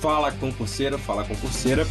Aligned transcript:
Fala 0.00 0.32
concurseira, 0.32 0.98
fala 0.98 1.24
concurseira. 1.24 1.86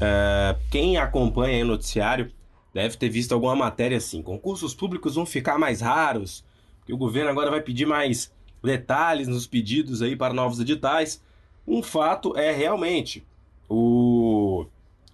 É, 0.00 0.56
quem 0.68 0.96
acompanha 0.96 1.64
o 1.64 1.68
noticiário 1.68 2.32
deve 2.74 2.96
ter 2.96 3.08
visto 3.08 3.32
alguma 3.32 3.54
matéria 3.54 3.98
assim: 3.98 4.20
concursos 4.20 4.74
públicos 4.74 5.14
vão 5.14 5.24
ficar 5.24 5.58
mais 5.58 5.80
raros, 5.80 6.44
que 6.84 6.92
o 6.92 6.96
governo 6.96 7.30
agora 7.30 7.50
vai 7.50 7.60
pedir 7.60 7.86
mais 7.86 8.32
detalhes 8.62 9.28
nos 9.28 9.46
pedidos 9.46 10.02
aí 10.02 10.16
para 10.16 10.34
novos 10.34 10.58
editais. 10.58 11.22
Um 11.64 11.84
fato 11.84 12.36
é 12.36 12.50
realmente 12.50 13.24
o 13.68 14.66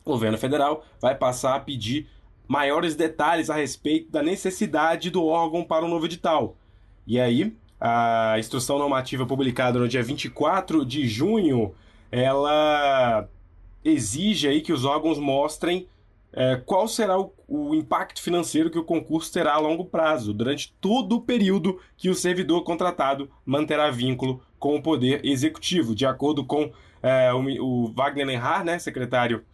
governo 0.04 0.38
federal 0.38 0.84
vai 1.00 1.14
passar 1.14 1.54
a 1.54 1.61
pedir 1.61 2.09
maiores 2.49 2.96
detalhes 2.96 3.51
a 3.51 3.55
respeito 3.55 4.11
da 4.11 4.23
necessidade 4.23 5.11
do 5.11 5.25
órgão 5.25 5.62
para 5.62 5.85
o 5.85 5.89
novo 5.89 6.07
edital. 6.07 6.56
E 7.06 7.20
aí, 7.20 7.55
a 7.80 8.37
instrução 8.39 8.79
normativa 8.79 9.25
publicada 9.27 9.79
no 9.79 9.87
dia 9.87 10.02
24 10.02 10.84
de 10.84 11.06
junho 11.06 11.73
ela 12.11 13.29
exige 13.84 14.48
aí 14.48 14.61
que 14.61 14.73
os 14.73 14.84
órgãos 14.84 15.19
mostrem 15.19 15.87
é, 16.33 16.56
qual 16.56 16.87
será 16.89 17.19
o, 17.19 17.33
o, 17.47 17.75
impacto 17.75 18.20
financeiro 18.20 18.70
que 18.70 18.78
o 18.78 18.84
concurso 18.84 19.33
terá 19.33 19.55
a 19.55 19.59
longo 19.59 19.84
prazo, 19.84 20.34
durante 20.34 20.75
todo 20.80 21.17
o 21.17 21.20
período 21.20 21.80
que 21.97 22.11
o 22.11 22.15
servidor 22.15 22.62
contratado 22.65 23.30
manterá 23.45 23.91
vínculo 23.91 24.42
com 24.59 24.77
o 24.77 24.83
Poder 24.83 25.25
Executivo. 25.25 25.95
De 25.95 26.05
acordo 26.05 26.45
com 26.45 26.70
é, 27.03 27.33
o, 27.33 27.41
o, 27.65 27.92
Wagner 27.92 28.27
Lenhar, 28.27 28.65
né, 28.65 28.78
secretário 28.78 29.45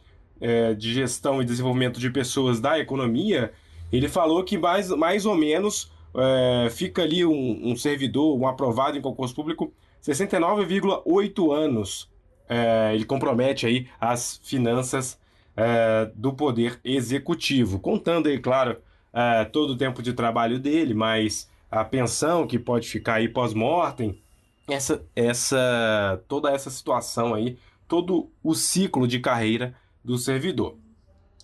é, 0.44 0.74
de 0.74 0.92
Gestão 0.92 1.40
e 1.40 1.44
Desenvolvimento 1.44 1.98
de 1.98 2.10
Pessoas 2.10 2.60
da 2.60 2.78
Economia, 2.78 3.50
ele 3.90 4.10
falou 4.10 4.44
que 4.44 4.58
mais, 4.58 4.90
mais 4.90 5.24
ou 5.24 5.34
menos 5.34 5.90
é, 6.14 6.68
fica 6.68 7.02
ali 7.02 7.24
um, 7.24 7.70
um 7.70 7.74
servidor, 7.74 8.38
um 8.38 8.46
aprovado 8.46 8.98
em 8.98 9.00
concurso 9.00 9.34
público, 9.34 9.72
69,8 10.02 11.50
anos. 11.50 12.10
É, 12.46 12.94
ele 12.94 13.06
compromete 13.06 13.66
aí 13.66 13.88
as 13.98 14.38
finanças 14.44 15.18
é, 15.56 16.10
do 16.14 16.34
poder 16.34 16.78
executivo, 16.84 17.80
contando 17.80 18.28
aí, 18.28 18.38
claro, 18.38 18.76
é, 19.14 19.46
todo 19.46 19.70
o 19.70 19.76
tempo 19.78 20.02
de 20.02 20.12
trabalho 20.12 20.58
dele, 20.58 20.92
mas 20.92 21.50
a 21.70 21.82
pensão 21.86 22.46
que 22.46 22.58
pode 22.58 22.86
ficar 22.86 23.14
aí 23.14 23.30
pós-mortem, 23.30 24.20
essa, 24.68 25.02
essa, 25.16 26.22
toda 26.28 26.50
essa 26.50 26.68
situação 26.68 27.32
aí, 27.32 27.56
todo 27.88 28.30
o 28.42 28.54
ciclo 28.54 29.08
de 29.08 29.20
carreira 29.20 29.74
do 30.04 30.18
servidor. 30.18 30.76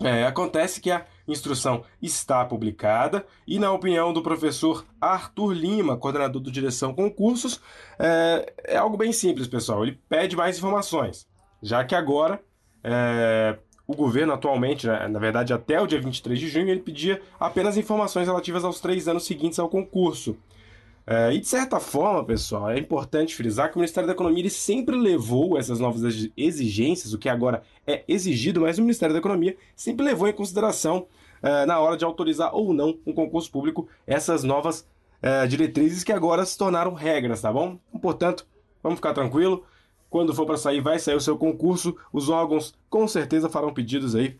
É, 0.03 0.25
acontece 0.25 0.81
que 0.81 0.91
a 0.91 1.05
instrução 1.29 1.85
está 2.01 2.43
publicada 2.45 3.27
e, 3.47 3.59
na 3.59 3.71
opinião 3.71 4.15
do 4.15 4.23
professor 4.23 4.87
Arthur 4.99 5.53
Lima, 5.53 5.97
coordenador 5.97 6.41
do 6.41 6.51
Direção 6.51 6.95
Concursos, 6.95 7.61
é, 7.99 8.53
é 8.65 8.77
algo 8.79 8.97
bem 8.97 9.13
simples, 9.13 9.47
pessoal. 9.47 9.85
Ele 9.85 10.01
pede 10.09 10.37
mais 10.37 10.57
informações, 10.57 11.27
já 11.63 11.85
que 11.85 11.95
agora 11.95 12.43
é, 12.83 13.59
o 13.87 13.95
governo 13.95 14.33
atualmente, 14.33 14.87
né, 14.87 15.07
na 15.07 15.19
verdade 15.19 15.53
até 15.53 15.81
o 15.81 15.87
dia 15.87 16.01
23 16.01 16.39
de 16.39 16.49
junho, 16.49 16.69
ele 16.71 16.81
pedia 16.81 17.21
apenas 17.39 17.77
informações 17.77 18.27
relativas 18.27 18.65
aos 18.65 18.81
três 18.81 19.07
anos 19.07 19.27
seguintes 19.27 19.59
ao 19.59 19.69
concurso. 19.69 20.37
É, 21.13 21.35
e 21.35 21.41
de 21.41 21.49
certa 21.49 21.81
forma, 21.81 22.25
pessoal, 22.25 22.71
é 22.71 22.79
importante 22.79 23.35
frisar 23.35 23.69
que 23.69 23.75
o 23.75 23.81
Ministério 23.81 24.07
da 24.07 24.13
Economia 24.13 24.43
ele 24.43 24.49
sempre 24.49 24.95
levou 24.97 25.59
essas 25.59 25.81
novas 25.81 26.31
exigências, 26.37 27.13
o 27.13 27.19
que 27.19 27.29
agora 27.29 27.65
é 27.85 28.05
exigido, 28.07 28.61
mas 28.61 28.79
o 28.79 28.83
Ministério 28.83 29.13
da 29.13 29.19
Economia 29.19 29.57
sempre 29.75 30.05
levou 30.05 30.29
em 30.29 30.33
consideração, 30.33 31.09
é, 31.43 31.67
na 31.67 31.81
hora 31.81 31.97
de 31.97 32.05
autorizar 32.05 32.55
ou 32.55 32.73
não 32.73 32.97
um 33.05 33.13
concurso 33.13 33.51
público, 33.51 33.89
essas 34.07 34.45
novas 34.45 34.87
é, 35.21 35.49
diretrizes 35.49 36.05
que 36.05 36.13
agora 36.13 36.47
se 36.47 36.57
tornaram 36.57 36.95
regras, 36.95 37.41
tá 37.41 37.53
bom? 37.53 37.77
Portanto, 38.01 38.47
vamos 38.81 38.99
ficar 38.99 39.13
tranquilo. 39.13 39.65
Quando 40.09 40.33
for 40.33 40.47
para 40.47 40.59
sair, 40.59 40.81
vai 40.81 41.01
sair 41.01 41.17
o 41.17 41.21
seu 41.21 41.37
concurso. 41.37 41.97
Os 42.13 42.29
órgãos 42.29 42.73
com 42.89 43.09
certeza 43.09 43.49
farão 43.49 43.75
pedidos 43.75 44.15
aí 44.15 44.39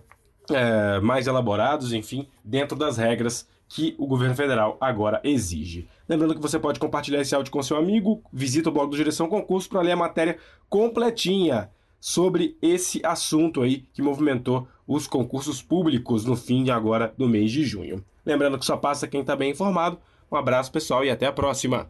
é, 0.49 1.01
mais 1.01 1.27
elaborados, 1.27 1.93
enfim, 1.93 2.29
dentro 2.45 2.79
das 2.79 2.97
regras 2.97 3.49
que 3.71 3.95
o 3.99 4.07
governo 4.07 4.35
federal 4.35 4.77
agora 4.81 5.21
exige. 5.23 5.89
Lembrando 6.09 6.35
que 6.35 6.43
você 6.43 6.59
pode 6.59 6.81
compartilhar 6.81 7.21
esse 7.21 7.37
áudio 7.37 7.53
com 7.53 7.63
seu 7.63 7.77
amigo, 7.77 8.21
visita 8.33 8.69
o 8.69 8.73
blog 8.73 8.91
do 8.91 8.97
Direção 8.97 9.29
Concurso 9.29 9.69
para 9.69 9.81
ler 9.81 9.93
a 9.93 9.97
matéria 9.97 10.39
completinha 10.69 11.71
sobre 12.01 12.59
esse 12.61 13.01
assunto 13.07 13.63
aí 13.63 13.85
que 13.93 14.03
movimentou 14.03 14.67
os 14.89 15.07
concursos 15.07 15.63
públicos 15.63 16.25
no 16.25 16.35
fim 16.35 16.65
de 16.65 16.73
agora 16.73 17.15
do 17.17 17.29
mês 17.29 17.53
de 17.53 17.63
junho. 17.63 18.05
Lembrando 18.27 18.59
que 18.59 18.65
só 18.65 18.77
passa 18.77 19.07
quem 19.07 19.21
está 19.21 19.37
bem 19.37 19.53
informado. 19.53 20.01
Um 20.33 20.37
abraço 20.37 20.73
pessoal 20.73 21.05
e 21.05 21.11
até 21.11 21.27
a 21.27 21.33
próxima. 21.33 21.89